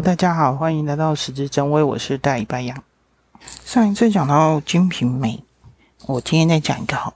[0.00, 2.84] 大家好，欢迎来到十字真微，我是大姨白羊。
[3.64, 5.44] 上一次讲到《金瓶梅》，
[6.06, 7.14] 我今天再讲一个好，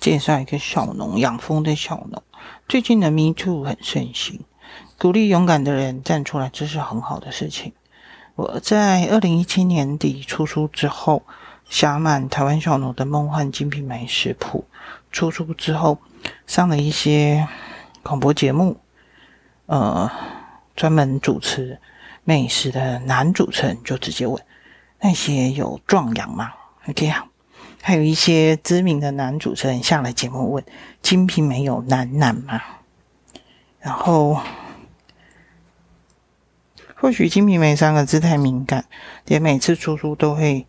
[0.00, 2.20] 介绍一个小农养蜂的小农。
[2.68, 4.40] 最近的 Me Too 很盛行，
[4.98, 7.72] 鼓励勇敢的人站出来，这是很好的事情。
[8.34, 11.22] 我在二零一七年底出书之后，
[11.68, 14.64] 写满台湾小农的梦幻金瓶梅食谱。
[15.12, 15.98] 出书之后，
[16.48, 17.46] 上了一些
[18.02, 18.78] 广播节目，
[19.66, 20.10] 呃，
[20.74, 21.80] 专门主持
[22.28, 24.42] 美食的男主持人就直接问
[25.00, 26.52] 那些有壮阳吗
[26.88, 27.24] ？OK 啊，
[27.80, 30.64] 还有一些知名的男主持人下来节目问
[31.00, 32.60] 《金瓶梅》有男男吗？
[33.78, 34.40] 然后，
[36.96, 38.86] 或许《金瓶梅》三个字太敏感，
[39.26, 40.66] 连每次出书都会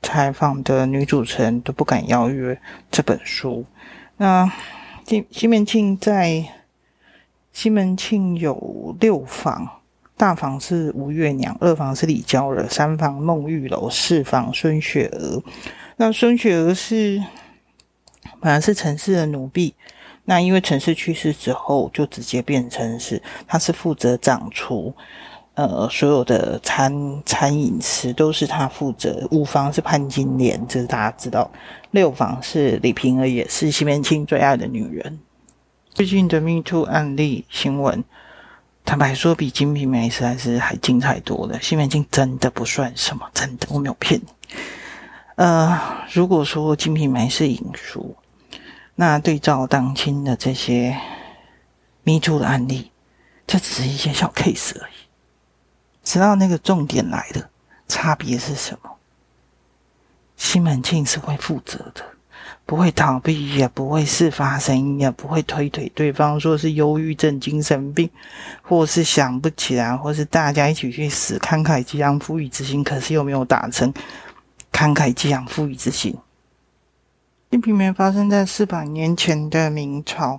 [0.00, 3.66] 采访的女主持人都不敢邀约这本书。
[4.18, 4.48] 那
[5.04, 6.44] 西西门庆在
[7.52, 9.79] 西门庆有六房，
[10.20, 15.42] 大房是吴月娘，二房是李娇儿，三房孟玉楼，四房孙雪娥。
[15.96, 17.24] 那孙雪娥是
[18.38, 19.74] 本来是陈氏的奴婢，
[20.26, 24.94] 那因为陈氏去世之后，就直接变成是她是负责掌厨。
[25.54, 29.26] 呃，所有的餐餐饮食都是他负责。
[29.30, 31.50] 五房是潘金莲，这是大家知道。
[31.92, 35.18] 六房是李瓶儿，也是西门庆最爱的女人。
[35.94, 38.04] 最近的 Me Too 案例新闻，
[38.90, 41.62] 坦白说，比《金瓶梅》实在是还精彩多了。
[41.62, 44.26] 西门庆真的不算什么，真的，我没有骗你。
[45.36, 48.16] 呃，如果说《金瓶梅》是影书，
[48.96, 51.00] 那对照当今的这些
[52.02, 52.90] Me Too 的案例，
[53.46, 54.94] 这只是一些小 case 而已。
[56.02, 57.48] 知道那个重点来的
[57.86, 58.90] 差别是什么？
[60.36, 62.04] 西门庆是会负责的，
[62.70, 68.08] 不会逃避，也不会事发声音，也不会推推对方说是忧郁症、精神病，
[68.62, 73.92] 或是想不起来，或是大家一起去死，慷慨激昂、妇孺之心，可是又没有达成
[74.72, 76.16] 慷慨激昂、妇孺之心。
[77.50, 80.38] 金瓶梅发生在四百年前的明朝，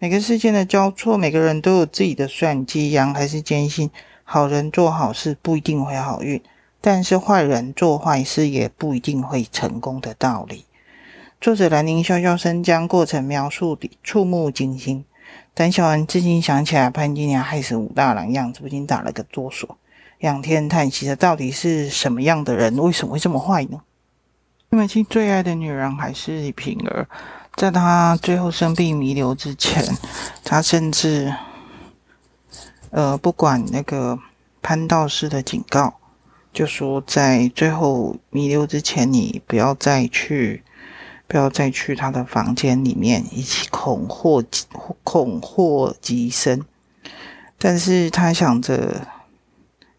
[0.00, 3.88] 每个事件的交错，每个人都有自己的算计，羊还是坚信。
[4.24, 6.42] 好人做好事不一定会好运，
[6.80, 10.64] 但是坏人做坏事也不一定会成功的道理。
[11.42, 15.04] 作者兰陵笑笑生将过程描述的触目惊心。
[15.54, 19.68] 胆小人至今想起来潘金莲害死武大郎样子，不禁打了个哆嗦，
[20.20, 23.80] 仰天叹息着：到底是什么样的人，为什么会这么坏呢？
[24.70, 27.08] 西门庆最爱的女人还是李瓶儿，
[27.56, 29.84] 在他最后生病弥留之前，
[30.44, 31.34] 他甚至。
[32.92, 34.16] 呃，不管那个
[34.60, 35.94] 潘道士的警告，
[36.52, 40.62] 就说在最后弥留之前，你不要再去，
[41.32, 44.44] 不要再去他的房间里面一起恐祸
[45.02, 46.62] 恐祸及生。
[47.56, 49.06] 但是他想着，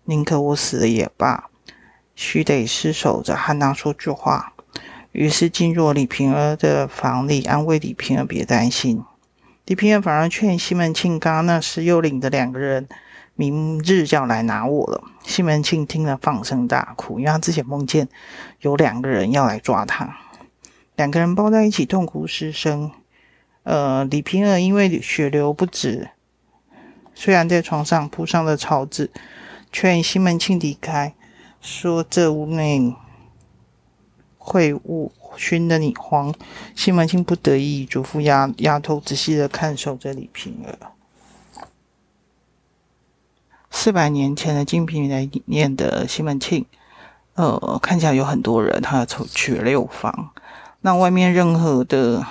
[0.04, 1.50] 宁可我死了也罢，
[2.14, 4.54] 须得失守着和他说句话。
[5.12, 9.04] 于是进入李平儿的房里，安慰李平儿别担心。
[9.66, 12.88] 李平儿反而劝西门庆，刚那施幽灵的两个人，
[13.34, 15.04] 明日就要来拿我了。
[15.24, 18.08] 西门庆听了放声大哭，因为他之前梦见
[18.60, 20.16] 有两个人要来抓他，
[20.96, 22.92] 两个人抱在一起痛哭失声。
[23.64, 26.10] 呃，李瓶儿因为血流不止，
[27.14, 29.12] 虽然在床上铺上了草纸，
[29.72, 31.16] 劝西门庆离开，
[31.62, 32.96] 说这屋内
[34.40, 35.12] 秽物。
[35.36, 36.32] 熏得你慌，
[36.76, 40.78] 西门庆不得已嘱咐丫丫头仔细的看守着李瓶儿。
[43.72, 46.68] 四百年前的《金瓶梅》里面的西门庆，
[47.34, 50.30] 呃，看起来有很多人，他娶了六房，
[50.84, 52.24] 那外面任何的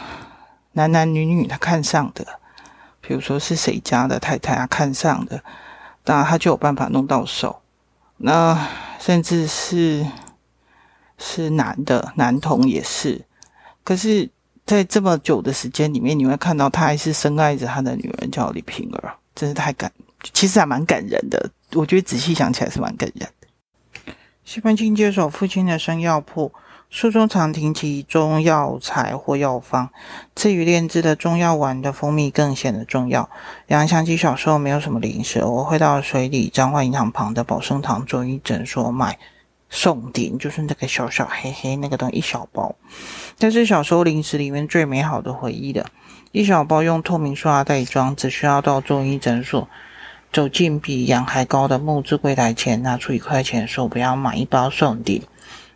[0.73, 2.25] 男男女女他看上的，
[3.01, 5.43] 比如说是谁家的太太啊看上的，
[6.05, 7.61] 当然他就有办法弄到手，
[8.19, 8.69] 那
[9.01, 10.07] 甚至是。
[11.25, 13.25] 是男的，男童也是。
[13.85, 14.29] 可是，
[14.67, 19.93] 在这么久的时间里面，你会看到他还是深爱着他的女人，叫李瓶儿，真是太感，
[20.33, 21.49] 其实还蛮感人的。
[21.75, 24.13] 我觉得仔细想起来是蛮感人的。
[24.45, 26.53] 西门庆接手父亲的生药铺，
[26.93, 29.89] 书中常提及中药材或药方。
[30.35, 33.31] 至于炼制的中药丸的蜂蜜，更显得重要。
[33.67, 39.19] 让人想起小时候没有什么零食，我会到水里彰化银行旁的保生堂中医诊所买。
[39.71, 42.75] 宋鼎就是那个小小黑黑那个东西，一小包，
[43.39, 45.87] 但是小时候零食里面最美好的回忆的，
[46.31, 49.67] 一小包用透明塑料袋装，只需要到中医诊所，
[50.31, 55.23] 走进比阳还高的木质柜台前，拿出一块钱说不要买一包宋鼎，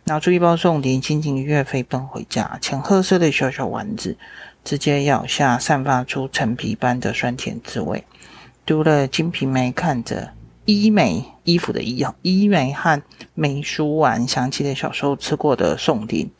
[0.07, 4.15] 拿出一包宋鼎，轻轻一跃飞奔回家，浅褐色的小小丸子，
[4.63, 8.05] 直接咬下，散发出陈皮般的酸甜滋味。
[8.65, 10.31] 读了《金瓶梅》，看着
[10.63, 13.01] 医美衣服的医医美和
[13.33, 16.31] 美舒丸，想起了小时候吃过的颂丁，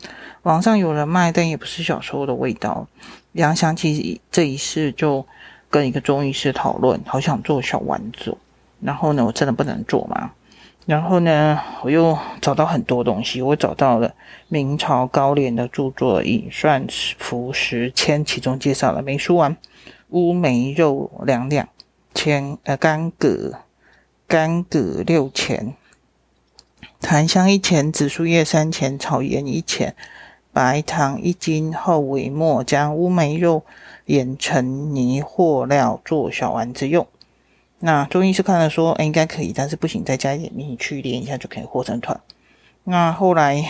[0.43, 2.87] 网上有人卖，但也不是小时候的味道。
[3.33, 5.25] 然后想起这一事，就
[5.69, 8.37] 跟一个中医师讨论，好想做小丸子。
[8.79, 10.31] 然后呢，我真的不能做吗。
[10.87, 14.15] 然后呢，我又找到很多东西，我找到了
[14.47, 16.87] 明朝高廉的著作《尹算
[17.19, 19.57] 符十签》，其中介绍了美舒丸、
[20.09, 21.67] 乌梅肉两两
[22.15, 23.59] 千，呃，干葛。
[24.29, 25.73] 干葛六钱，
[26.99, 29.95] 檀香一钱，紫苏叶三钱，草盐一钱，
[30.51, 33.63] 白糖一斤，后为末，将乌梅肉
[34.03, 37.07] 研成泥或料做小丸子用。
[37.79, 42.19] 那中医师看了说，哎，应该可以，但是不行，再加一点你去练一下就可以和成团。
[42.83, 43.63] 那后来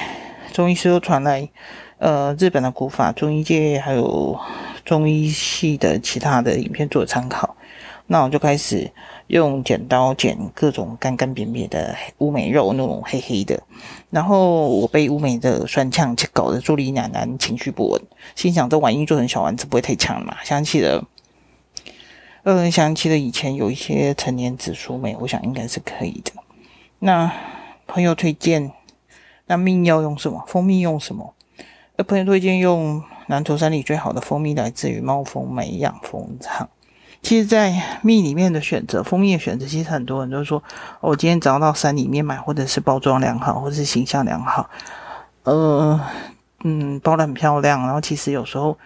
[0.53, 1.49] 中医师又传来，
[1.97, 4.39] 呃，日本的古法，中医界还有
[4.85, 7.55] 中医系的其他的影片做参考。
[8.09, 8.89] 那我就开始
[9.27, 13.61] 用剪刀剪各种干干瘪瘪的乌梅肉，那种黑黑的。
[14.09, 18.01] 然后我被乌梅的酸呛搞得坐立难安，情绪不稳。
[18.33, 20.37] 心想这玩意做成小丸子不会太呛嘛？
[20.45, 21.03] 想起了，
[22.47, 26.31] 呃，想起了以前有一些陈年紫苏梅，我想应该是可以的。
[26.99, 27.29] 那
[27.85, 28.71] 朋友推荐，
[29.47, 30.45] 那蜜要用什么？
[30.47, 31.33] 蜂蜜用什么？
[31.97, 36.69] 呃，朋友推荐用南投山里最好的蜂蜜，来自于茂丰美养蜂场。
[37.21, 40.63] 其实，在蜜里面的选择，蜂蜜的选择，其实很多人都说，
[41.01, 44.69] 我今天只要到山里面买，或者是包装良好，或者是形象良好，
[45.43, 45.99] 呃，
[46.63, 47.81] 嗯，包得很漂亮。
[47.81, 48.77] 然后，其实有时候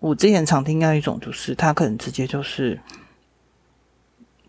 [0.00, 2.78] 我之前常听到一种，就是他可能直接就是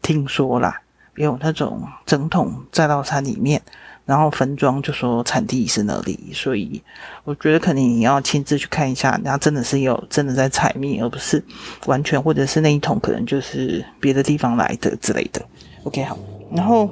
[0.07, 0.81] 听说啦，
[1.15, 3.62] 有那种整桶载到山里面。
[4.06, 6.81] 然后分装就说产地是哪里，所以
[7.25, 11.44] 我觉得肯定你要亲自去看一下，然后真的是有真的在采蜜，而不是
[11.88, 15.42] 完全或者是那一桶可能就是别的地方来的之类的。
[15.83, 16.18] OK，好。
[16.56, 16.89] 然后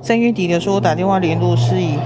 [0.00, 1.98] 三月底的时候，我打电话联络是以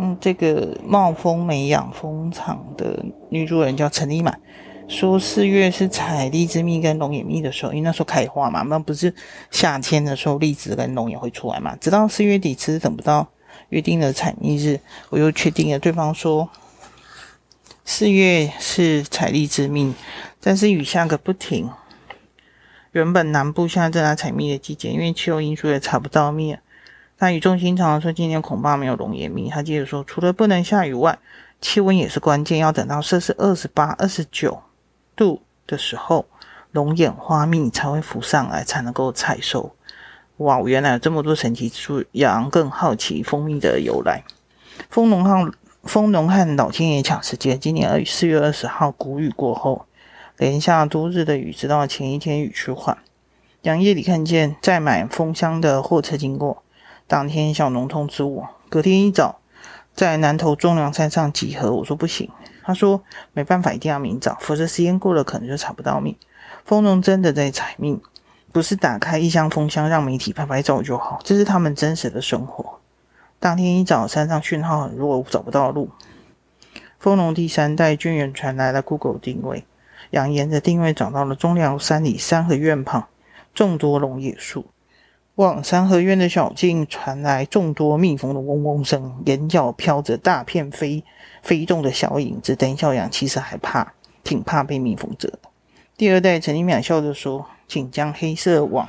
[0.00, 4.40] 嗯这个茂丰美养蜂场的女主人叫陈丽满。
[4.88, 9.14] 说四月是采荔枝蜜跟龙眼蜜的时候，因为那时候开花嘛，那不是
[9.50, 11.76] 夏天的时候荔枝跟龙眼会出来嘛。
[11.76, 13.28] 直到四月底，其实等不到
[13.68, 14.80] 约定的采蜜日，
[15.10, 15.78] 我又确定了。
[15.78, 16.48] 对方说
[17.84, 19.94] 四月是采荔枝蜜，
[20.40, 21.70] 但是雨下个不停。
[22.92, 26.56] 原本南部现在正在采蜜的季节，因为气候因素也采不到蜜。
[27.18, 29.50] 他语重心长的说，今年恐怕没有龙眼蜜。
[29.50, 31.18] 他接着说，除了不能下雨外，
[31.60, 34.62] 气温也是关键，要等到摄氏二十八、二十九。
[35.18, 36.26] 度的时候，
[36.70, 39.74] 龙眼花蜜才会浮上来，才能够采收。
[40.36, 44.22] 哇，原来有这么多神奇之处，让更好奇蜂蜜的由来。
[44.88, 47.58] 蜂农和蜂农和老天爷抢时间。
[47.58, 49.86] 今年二四月二十号，谷雨过后，
[50.36, 52.96] 连下多日的雨，直到前一天雨趋缓。
[53.62, 56.62] 杨夜里看见载满蜂箱的货车经过，
[57.08, 59.40] 当天小农通知我，隔天一早
[59.92, 61.72] 在南投中梁山上集合。
[61.72, 62.30] 我说不行。
[62.68, 66.18] 他说：“没办法，一定要明早，否则时间过了，可能就采不到蜜。
[66.66, 67.98] 蜂农真的在采蜜，
[68.52, 72.78] 不是打开一箱蜂箱让媒体拍拍照就好，这是他们真实的生活。
[73.40, 75.88] 当天一早，山上讯号很弱，找不到路。
[76.98, 79.64] 蜂农第三代军人传来了 Google 定位，
[80.10, 83.08] 扬言的定位找到了中寮山里三合院旁
[83.54, 84.66] 众多龙眼树。
[85.38, 91.04] 往三合院的小径传来众多蜜蜂的嗡嗡声，眼角飘着大片飞。”
[91.42, 93.92] 飞动的小影子，邓小阳其实还怕，
[94.24, 95.38] 挺怕被蜜蜂蛰的。
[95.96, 98.88] 第二代陈丽淼笑着说：“请将黑色网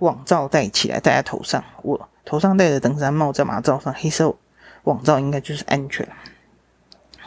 [0.00, 1.64] 网罩戴起来，戴在头上。
[1.82, 4.36] 我头上戴着登山帽，在马罩上，黑色
[4.84, 6.06] 网罩应该就是安全。”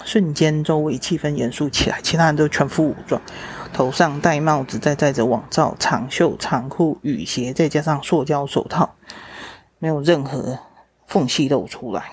[0.05, 3.19] 瞬间，周围气氛严肃起来，其他人都全副武装，
[3.73, 8.95] 头上戴帽子，再戴着网罩，长袖长裤、雨鞋，再加上塑胶手套，
[9.79, 10.59] 没有任何
[11.07, 12.03] 缝隙露出来。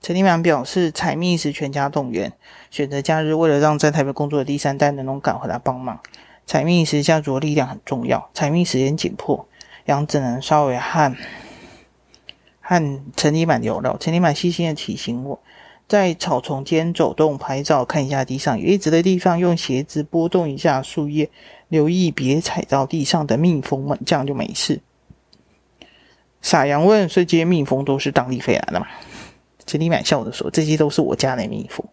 [0.00, 2.32] 陈立满表示，采蜜时全家动员，
[2.70, 6.00] 选择假日，为了让在台北工作的第三代能够赶回来帮忙。
[6.46, 9.46] 采蜜时家族的力量很重要，采蜜时间紧迫，
[9.84, 11.14] 杨只能稍微和
[12.60, 13.96] 和陈立满聊聊。
[13.98, 15.40] 陈立满细心的提醒我，
[15.88, 21.30] 在草丛间走动拍照，看一下地上有叶子的地方，用鞋子拨动一下树叶，
[21.68, 24.82] 留意别踩到地上的蜜蜂们，这样就没事。
[26.42, 28.86] 傻羊问：所以这些蜜蜂都是当地飞来的吗？
[29.64, 31.86] 陈立满笑着说：“这些都是我家的蜜蜂。”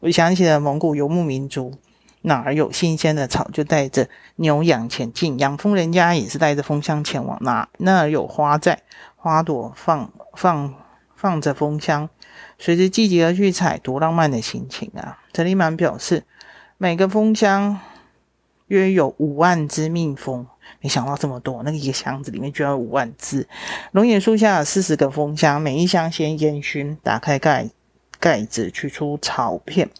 [0.00, 1.72] 我想起了蒙古游牧民族，
[2.20, 5.38] 哪儿有新鲜的草，就带着牛羊前进。
[5.38, 7.38] 养蜂人家也是带着蜂箱前往。
[7.42, 8.82] 哪那儿有花在，
[9.16, 10.74] 花朵放放
[11.14, 12.08] 放着蜂箱，
[12.58, 15.18] 随着季节而去采，多浪漫的心情啊！
[15.32, 16.24] 陈立满表示，
[16.78, 17.78] 每个蜂箱
[18.68, 20.46] 约有五万只蜜蜂，
[20.80, 23.46] 没想到这么多，那个一个箱子里面居然五万只。
[23.92, 27.68] 龙眼树下四十个蜂箱，每一箱先烟熏，打开盖
[28.18, 29.90] 盖子，取出草片，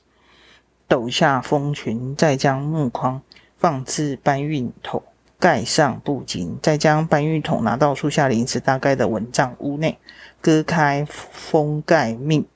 [0.88, 3.20] 抖下蜂群，再将木框
[3.58, 5.02] 放置搬运桶，
[5.38, 9.98] 盖上布巾，再将搬运桶拿到树下零尺大概的蚊帐屋内，
[10.40, 12.46] 割开封盖命，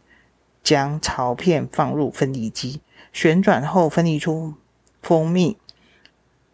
[0.63, 2.81] 将巢片放入分离机，
[3.13, 4.55] 旋转后分离出
[5.03, 5.57] 蜂蜜。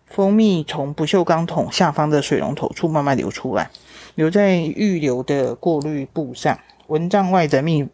[0.06, 3.71] 蜂蜜从不锈钢桶下方的水龙头处慢慢流出来，
[4.14, 6.59] 留在预留的过滤布上。
[6.87, 7.88] 蚊帐外的蜜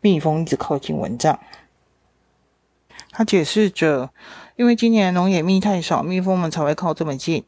[0.00, 1.38] 蜜蜂一直靠近蚊帐。
[3.10, 4.10] 他解释着，
[4.56, 7.44] 因为今年龙眼蜜太少，蜜蜂们才会靠这么近。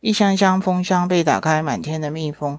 [0.00, 2.58] 一箱箱蜂箱被打开，满天的蜜蜂。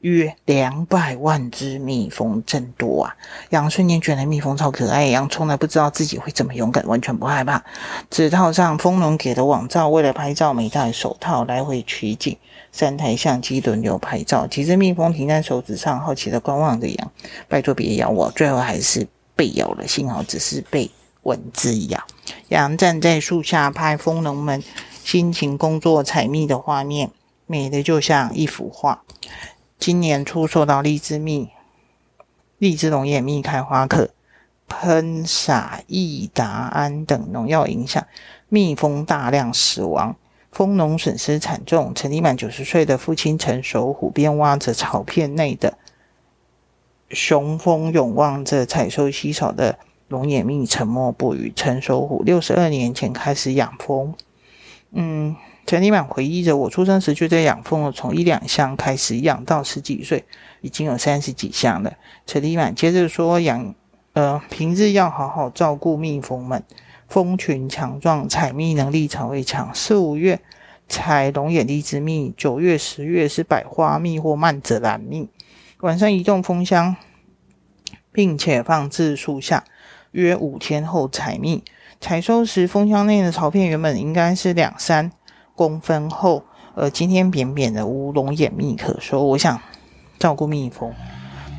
[0.00, 3.16] 约两百万只蜜蜂，真多啊！
[3.50, 7.64] 羊瞬间觉得蜜蜂超可爱，羊从来不知道自己会这么勇敢，完全不害怕，
[8.10, 12.36] 只套上蜂农给的网罩，为了拍照没戴手套，来回取景，
[12.72, 14.46] 三台相机轮流拍照。
[14.46, 17.12] 几只蜜蜂停在手指上，好奇的观望着羊。
[17.48, 18.30] 拜托别咬我！
[18.32, 20.90] 最后还是被咬了，幸好只是被
[21.22, 22.04] 蚊子咬。
[22.48, 24.62] 羊站在树下拍蜂农们
[25.04, 27.10] 辛勤工作采蜜的画面，
[27.46, 29.02] 美得就像一幅画。
[29.78, 31.50] 今年初受到荔枝蜜、
[32.58, 34.10] 荔枝龙眼蜜开花可
[34.68, 38.06] 喷洒异达胺等农药影响，
[38.48, 40.16] 蜜蜂大量死亡，
[40.50, 41.92] 蜂农损失惨重。
[41.92, 45.76] 成立满九十岁的父亲陈守虎边挖着草片内的
[47.10, 49.78] 雄蜂，永望着采收稀少的
[50.08, 51.52] 龙眼蜜，沉默不语。
[51.54, 54.14] 陈守虎六十二年前开始养蜂，
[54.92, 55.36] 嗯。
[55.64, 60.24] 陈立满回忆着：“我出生时就在养蜂了，从一两箱开始养到十几岁，
[60.60, 61.94] 已经有三十几箱了。”
[62.26, 63.72] 陈立满接着说：“养，
[64.12, 66.64] 呃，平日要好好照顾蜜蜂们，
[67.08, 69.72] 蜂群强壮，采蜜能力才会强。
[69.72, 70.40] 四五月
[70.88, 75.30] 采龙眼荔枝蜜，九月、十月是百花蜜或曼泽兰蜜。
[75.78, 76.96] 晚上移动蜂箱，
[78.10, 79.64] 并且放置树下，
[80.10, 81.62] 约五天后采蜜。
[82.02, 85.12] 采收时，蜂箱内的巢片原本应该是两三。”
[85.54, 86.42] 公分厚，
[86.74, 89.22] 呃，今天扁扁的，无龙眼蜜可收。
[89.24, 89.60] 我想
[90.18, 90.92] 照顾蜜蜂，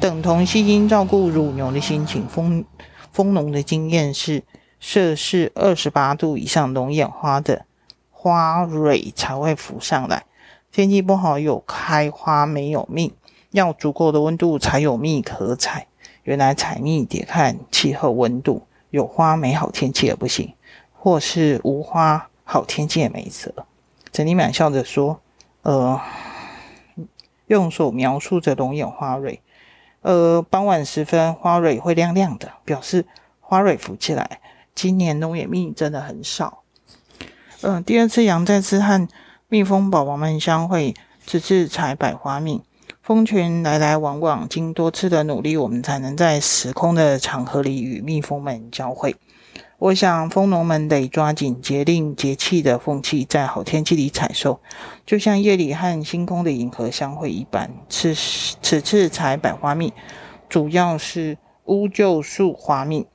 [0.01, 2.27] 等同细心照顾乳牛的心情。
[2.27, 2.65] 蜂
[3.13, 4.43] 蜂农的经验是，
[4.81, 7.65] 摄氏二十八度以上，龙眼花的
[8.11, 10.25] 花蕊才会浮上来。
[10.73, 13.13] 天气不好，有开花没有蜜，
[13.51, 15.87] 要足够的温度才有蜜可采。
[16.23, 20.53] 原来采蜜得看气候温度，有花没好天气也不行，
[20.91, 23.65] 或是无花好天气也没辙。
[24.11, 25.19] 陈立满笑着说
[25.63, 25.99] ：“呃，
[27.47, 29.41] 用手描述着龙眼花蕊。
[30.01, 33.07] 呃，傍晚时分，花蕊会亮亮的，表示
[33.39, 34.39] 花蕊浮起来。
[34.75, 36.61] 今年龙眼蜜真的很少。
[37.61, 39.07] 嗯、第二次羊再次和
[39.47, 40.93] 蜜蜂宝宝们相会，
[41.25, 42.61] 这次采百花蜜。
[43.03, 49.17] 蜂群来来往往，经多次的努力，我们才能在时空的长河里与蜜蜂们交汇。”
[49.77, 54.61] 我想，蜂农们得抓紧节令节气的蜂期，在好天气里采收，
[55.05, 57.69] 就像夜里和星空的银河相会一般。
[57.89, 59.91] 此此次采百花蜜，
[60.47, 63.05] 主要是乌桕树花蜜。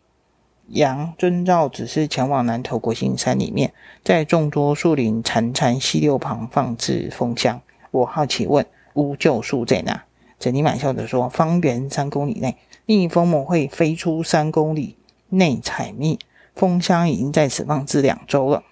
[0.66, 3.72] 羊遵照指示前往南投国兴山里面，
[4.04, 7.62] 在众多树林潺潺溪流旁放置蜂箱。
[7.90, 8.66] 我好奇问：
[8.98, 10.04] 乌桕树在哪？
[10.40, 14.96] 陈立满笑着说：方圆三公里内，蜜蜂们会飞出三公里
[15.28, 16.18] 内采蜜。
[16.56, 18.64] 蜂箱已经在此放置两周了。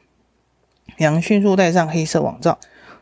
[0.98, 2.58] 羊迅速戴上黑色网罩，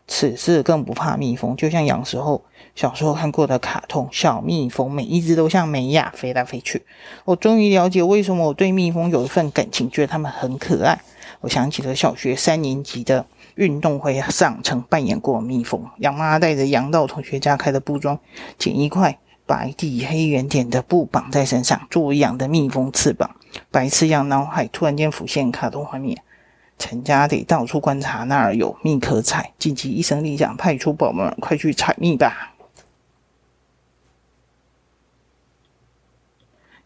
[0.06, 6.84] 此次更不怕蜜蜂，就像羊时候小时候看过的卡通小蜜蜂，每一只都像美雅飞来飞去。
[7.24, 11.00] 我终于了解为什么我对蜜蜂有一份感情，觉得它们很可爱。
[11.40, 18.18] 我想起了小学三年级的运动会上曾扮演过蜜蜂，杨妈带着杨道同学家开的布庄，
[18.58, 23.36] 捡一块白底黑圆点的布绑在身上，作为羊的蜜蜂翅膀。
[23.70, 26.22] 白痴羊脑海突然间浮现卡通画面，
[26.78, 29.52] 陈家得到处观察，那儿有蜜可采。
[29.58, 32.54] 紧急一声令下，派出宝宝们快去采蜜吧！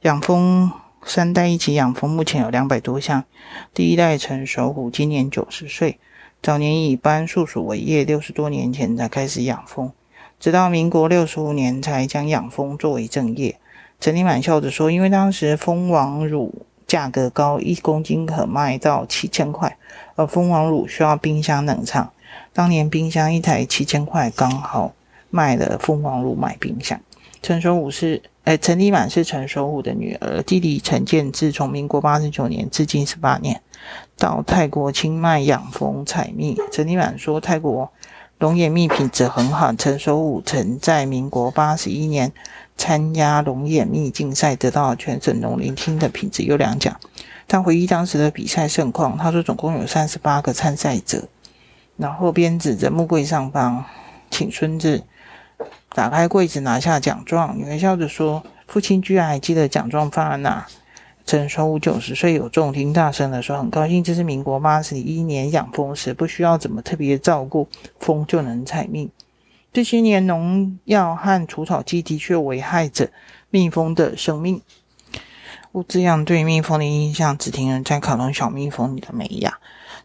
[0.03, 0.71] 养蜂
[1.03, 3.25] 三代一起养蜂，目前有两百多项。
[3.73, 5.99] 第一代陈守虎今年九十岁，
[6.41, 9.93] 早年以搬树薯为业，六十多年前才开始养蜂，
[10.39, 13.59] 直到民国六十五年才将养蜂作为正业。
[14.01, 19.77] 陈立满笑着说：“因为当时蜂王乳价格高，一公斤可卖到七千块，
[20.15, 22.13] 而蜂王乳需要冰箱冷藏。
[22.53, 24.93] 当年冰箱一台七千块，刚好
[25.31, 27.01] 卖了蜂王乳买冰箱。”
[27.43, 33.61] 陈守武是，呃，陈立满是陈守武的女儿，弟弟陈建志从民国八十九年至今十八年
[34.17, 36.57] 到泰国清迈养蜂采蜜。
[36.73, 37.91] 陈立满说：“泰国
[38.39, 42.33] 龙眼蜜品质很好，陈守武曾，在民国八十一年
[42.77, 46.99] 参加龙眼蜜竞赛，得到全省农林厅的品质优良奖。
[47.47, 51.29] 他回忆当时的比赛盛况，他说总共有三十八个参赛者，
[51.97, 53.85] 然后边指着木柜上方，
[54.31, 55.03] 请孙子
[55.95, 57.57] 打开柜子拿下奖状。
[57.59, 60.67] 女儿笑着说：“父亲居然还记得奖状放在哪。”
[61.27, 67.69] 陈守武九十岁有重听大声的说：“很高兴，这是民国八十一年养蜂时，不需要怎么特别照顾，
[68.01, 69.11] 蜂就能采蜜。
[69.73, 73.11] 这些年农药和除草剂的确危害着
[73.51, 74.63] 蜜蜂的生命。”
[75.73, 79.59] 乌兹阳对蜜蜂的印象只停留在卡通小蜜蜂里的美雅。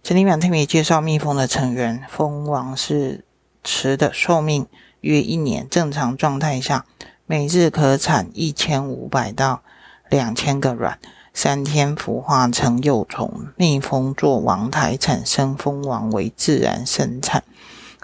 [0.03, 3.23] 陈立满特别介绍蜜蜂的成员：蜂王是
[3.63, 4.67] 雌的寿命
[5.03, 6.85] 约一年，正常状态下
[7.25, 9.61] 每日可产一千五百到
[10.09, 10.97] 两千个卵，
[11.33, 13.47] 三天孵化成幼虫。
[13.57, 17.43] 蜜蜂做王台，产生蜂王为自然生产。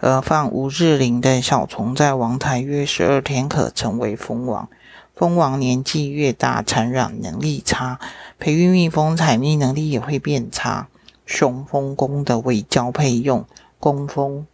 [0.01, 4.67] 而放无日龄的小虫在王台约十二天可成为蜂王。
[5.15, 7.97] 蜂王年纪越大，产卵能力差，
[8.37, 10.89] 培育蜜蜂采蜜能力也会变差。
[11.25, 13.45] 雄蜂公的为交配用，
[13.79, 14.47] 公蜂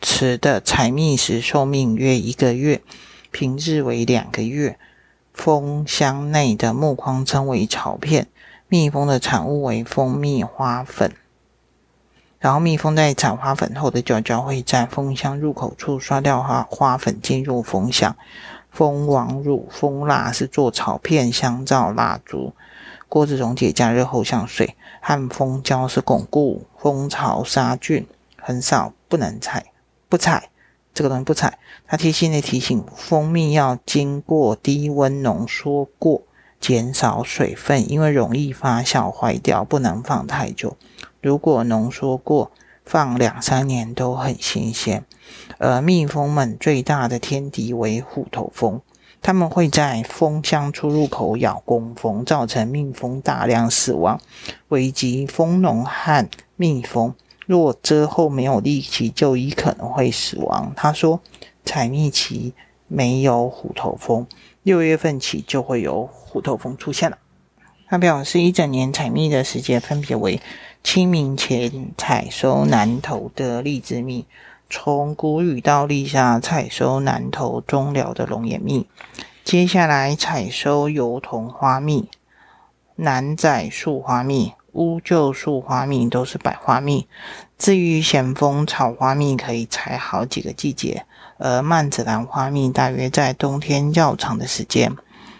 [0.00, 2.80] 雌的采蜜时寿命约一个月，
[3.30, 4.78] 平日为两个月。
[5.32, 8.26] 蜂箱内的木框称为巢片，
[8.68, 11.12] 蜜蜂的产物为蜂蜜花粉。
[12.38, 18.16] 然后蜜蜂在产花粉后的脚脚会在蜂箱入口处刷掉花花粉，进入蜂箱。
[18.70, 22.52] 蜂王乳、蜂蜡是做草片、香皂、蜡烛。
[23.08, 24.76] 锅子溶解加热后像水。
[25.00, 29.72] 和蜂胶是巩固蜂巢杀菌，很少不能采，
[30.08, 30.48] 不采。
[30.94, 36.22] 这个东西不采，他贴心的提醒：蜂蜜要经过低温浓缩过，
[36.58, 40.76] 减少水分，因为容易发酵坏掉，不能放太久。
[41.20, 42.50] 如果浓缩过，
[42.84, 45.04] 放两三年都很新鲜。
[45.58, 48.80] 而蜜蜂们最大的天敌为虎头蜂，
[49.22, 54.20] 它们会在蜂箱出入口咬工蜂，造成蜜蜂大量死亡，
[54.70, 57.14] 危及蜂农和蜜蜂。
[57.50, 60.72] 若之后没有力气就医，可能会死亡。
[60.76, 61.18] 他说，
[61.64, 62.54] 采蜜期
[62.86, 64.24] 没有虎头蜂，
[64.62, 67.18] 六月份起就会有虎头蜂出现了。
[67.88, 70.40] 他表示，一整年采蜜的时间分别为
[70.84, 74.26] 清明前采收南投的荔枝蜜，
[74.68, 78.86] 从谷雨到立夏采收南投中寮的龙眼蜜，
[79.42, 82.08] 接下来采收油桐花蜜、
[82.94, 84.52] 南仔树花蜜。
[84.72, 87.08] 乌桕树花蜜都是百花蜜，
[87.58, 91.04] 至于咸丰草花蜜可以采好几个季节，
[91.38, 94.96] 而曼子兰花蜜大约在冬天较长的时间。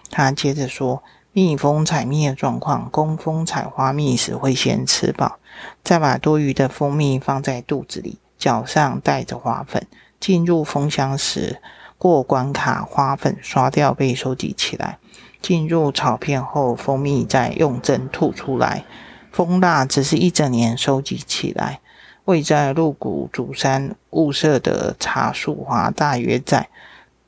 [0.09, 5.37] 他接着说，蜜蜂采蜜的状况，工蜂采花蜜时会先吃饱，
[5.81, 9.87] 再把多余的蜂蜜放在肚子里，脚上带着花粉，
[10.19, 11.61] 进入蜂箱时
[11.97, 14.97] 过关卡，花粉刷掉被收集起来，
[15.41, 18.83] 进入草片后，蜂蜜再用针吐出来。
[19.31, 21.79] 蜂蜡只是一整年收集起来，
[22.25, 26.67] 位在鹿谷竹山雾社的茶树花，大约在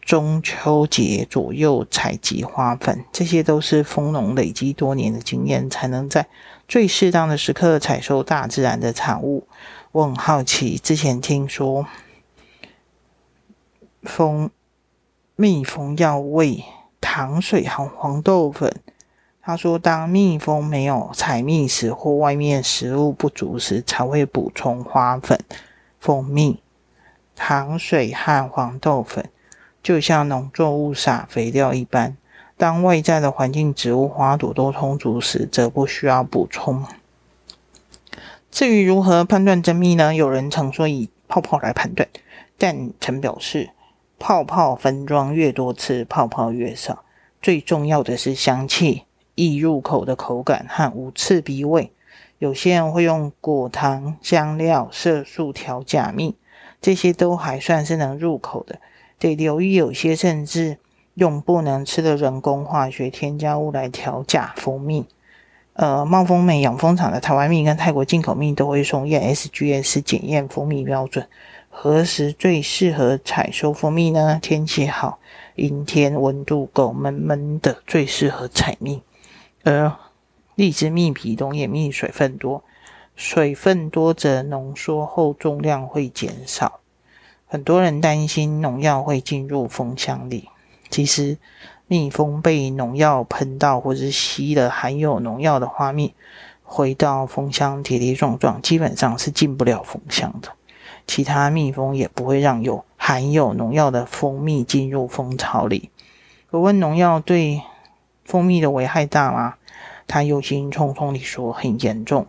[0.01, 3.05] 中秋节左右采集花粉。
[3.13, 6.27] 这些都是蜂农累积多年的经验，才能在
[6.67, 9.47] 最适当的时刻采收大自然的产物。
[9.93, 11.87] 我很好奇，之前听说
[14.03, 14.49] 蜂
[15.37, 16.65] 蜜蜂要喂
[16.99, 18.81] 糖水和黄豆粉。
[19.45, 25.37] 他说：“当蜜蜂没有采蜜时，或外面食物不足时，才会补充花粉、
[25.99, 26.61] 蜂蜜、
[27.35, 29.29] 糖水和黄豆粉，
[29.83, 32.15] 就像农作物撒肥料一般。
[32.55, 36.85] 当外在的环境、植物、花朵都充足时，则不需要补充。
[38.49, 40.15] 至于如何判断真蜜呢？
[40.15, 42.07] 有人曾说以泡泡来判断，
[42.57, 43.71] 但曾表示，
[44.17, 47.03] 泡泡分装越多次，泡泡越少。
[47.41, 49.03] 最重要的是香气。”
[49.35, 51.91] 易入口的口感和无刺鼻味，
[52.37, 56.35] 有些人会用果糖、香料、色素调假蜜，
[56.79, 58.79] 这些都还算是能入口的。
[59.17, 60.77] 得留意，有些甚至
[61.15, 65.05] 用不能吃的人工化学添加物来调假蜂蜜。
[65.73, 71.27] 呃，茂丰美养蜂场的台湾蜜跟泰国进口蜜都会送验 SGS 检验蜂蜜标准。
[71.71, 74.37] 何时最适合采收蜂蜜呢？
[74.39, 75.17] 天气好，
[75.55, 79.01] 阴天，温度够，闷闷的，最适合采蜜。
[79.63, 79.95] 而
[80.55, 82.63] 荔枝蜜比龙眼蜜水分多，
[83.15, 86.79] 水分多则浓缩后重量会减少。
[87.47, 90.49] 很多人担心农药会进入蜂箱里，
[90.89, 91.37] 其实
[91.87, 96.13] 蜜蜂被农药喷到或者吸了含有农药的花蜜，
[96.63, 100.49] 回到蜂箱跌跌撞撞，基本上是进不了蜂箱的。
[101.05, 105.89] 其他蜜蜂也不会让有含有农药的蜂蜜进入蜂巢里。
[106.49, 107.61] 我问农药对
[108.25, 109.55] 蜂蜜的危害大吗？
[110.07, 112.27] 他忧心忡忡地说：“很严重。”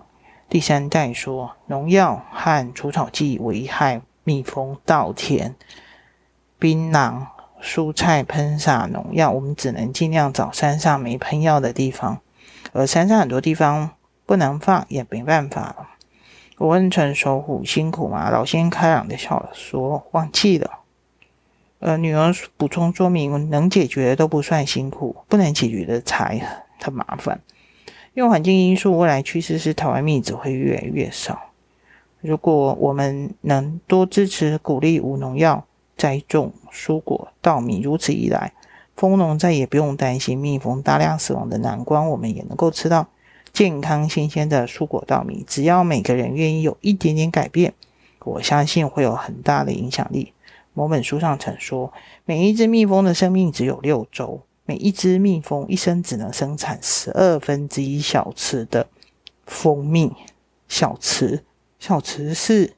[0.49, 5.57] 第三代说：“农药和除草剂危害蜜蜂稻田、
[6.59, 7.27] 槟榔、
[7.61, 12.21] 蔬菜喷洒农药，我们只能尽量找山上没喷药的地方，
[12.73, 13.91] 而山上很多地方
[14.25, 15.89] 不能放，也没办法了。”
[16.59, 20.71] 我问陈守虎：“辛苦吗？”老先开朗地笑了，说：“忘记了。”
[21.85, 26.41] 呃，女儿补充说明：“能解决的都不算辛苦，不能解决的才
[26.81, 27.43] 很麻烦。
[28.15, 31.51] 因为环境因素，未来趋势是台湾蜜只会越来越少。
[32.23, 38.55] 如果我们能多支持、鼓励无农药栽种蔬果、稻米，如此一来，
[38.97, 43.09] 蜂农再也不用担心蜜蜂大量死亡的难关，我们也能够吃到
[43.53, 45.45] 健康新鲜的蔬果稻米。
[45.47, 47.75] 只要每个人愿意有一点点改变，
[48.21, 50.33] 我相信会有很大的影响力。”
[50.75, 51.93] 某本书上曾说，
[52.25, 58.89] 每一只蜜蜂的生命只有六周，每一只蜜蜂一生只能生产十二分之一小匙的
[59.47, 60.13] 蜂蜜。
[60.67, 61.43] 小匙，
[61.79, 62.75] 小匙是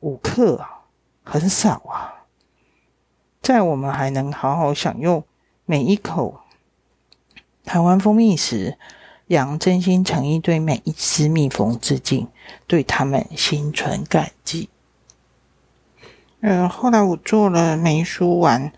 [0.00, 0.82] 五克啊，
[1.22, 2.26] 很少啊。
[3.40, 5.22] 在我们还能好好享用
[5.64, 6.40] 每一口
[7.64, 8.76] 台湾蜂蜜时，
[9.28, 12.26] 杨真心诚意对每一只蜜蜂致敬，
[12.66, 14.68] 对他们心存感激。
[16.44, 18.70] 呃，后来我做了梅书丸。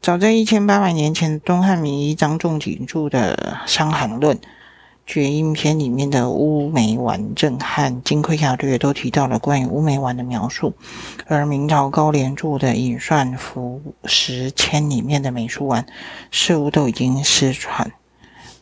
[0.00, 4.36] 早在一千八百年前，东汉名医张仲景著的《伤寒论》
[5.04, 10.72] 《厥阴篇》里面的乌梅丸正和《金匮要略》都提到了关于乌梅丸的描述。
[11.26, 15.84] 而明朝高廉著的《尹算服食签》里面的梅书丸，
[16.30, 17.90] 似乎都已经失传。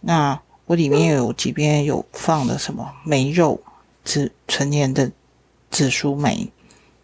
[0.00, 3.60] 那我里面有几边有放的什么梅肉、
[4.02, 5.12] 紫纯年的
[5.70, 6.50] 紫苏梅，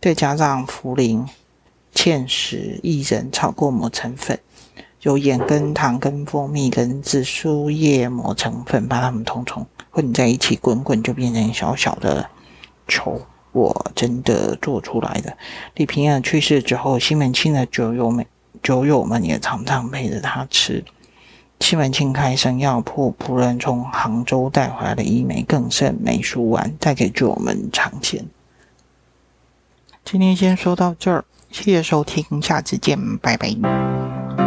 [0.01, 1.27] 再加上茯苓。
[1.94, 4.38] 芡实、薏仁炒过磨成粉，
[5.02, 12.28] 有盐跟糖跟蜂蜜跟紫苏叶磨成粉，把它们统统混在一起滚滚，就变成小小的
[12.88, 13.20] 球。
[13.52, 15.37] 我真的做出来的。
[15.74, 18.24] 李平儿去世之后，西门庆的酒友们
[18.62, 20.83] 酒友们也常常陪着他吃。
[21.61, 28.24] 西门庆开生药铺，仆人从杭州带回来的医梅更胜梅书丸，带给酒友们尝鲜。
[30.02, 31.24] 今天先说到这儿。
[31.53, 34.41] 谢谢收听，下次见，拜拜。